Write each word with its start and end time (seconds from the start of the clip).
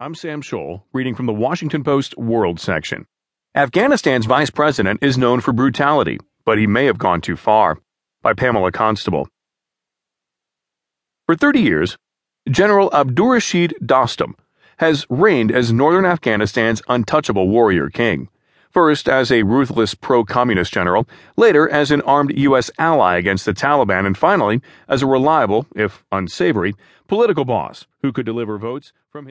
I'm 0.00 0.14
Sam 0.14 0.42
Scholl, 0.42 0.82
reading 0.92 1.16
from 1.16 1.26
the 1.26 1.32
Washington 1.32 1.82
Post 1.82 2.16
World 2.16 2.60
section. 2.60 3.08
Afghanistan's 3.56 4.26
vice 4.26 4.48
president 4.48 5.02
is 5.02 5.18
known 5.18 5.40
for 5.40 5.52
brutality, 5.52 6.20
but 6.44 6.56
he 6.56 6.68
may 6.68 6.84
have 6.84 6.98
gone 6.98 7.20
too 7.20 7.34
far. 7.34 7.80
By 8.22 8.32
Pamela 8.34 8.70
Constable. 8.70 9.28
For 11.26 11.34
30 11.34 11.60
years, 11.60 11.98
General 12.48 12.90
Abdurrashid 12.90 13.72
Dostum 13.82 14.34
has 14.76 15.04
reigned 15.10 15.50
as 15.50 15.72
northern 15.72 16.04
Afghanistan's 16.04 16.80
untouchable 16.88 17.48
warrior 17.48 17.90
king. 17.90 18.28
First 18.70 19.08
as 19.08 19.32
a 19.32 19.42
ruthless 19.42 19.94
pro 19.94 20.24
communist 20.24 20.72
general, 20.72 21.08
later 21.36 21.68
as 21.68 21.90
an 21.90 22.02
armed 22.02 22.38
U.S. 22.38 22.70
ally 22.78 23.16
against 23.16 23.46
the 23.46 23.52
Taliban, 23.52 24.06
and 24.06 24.16
finally 24.16 24.60
as 24.86 25.02
a 25.02 25.06
reliable, 25.06 25.66
if 25.74 26.04
unsavory, 26.12 26.76
political 27.08 27.44
boss 27.44 27.86
who 28.02 28.12
could 28.12 28.26
deliver 28.26 28.58
votes 28.58 28.92
from 29.10 29.24
his 29.24 29.26